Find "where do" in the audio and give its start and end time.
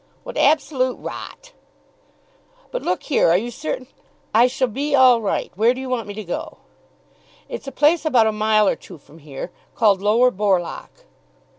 5.53-5.79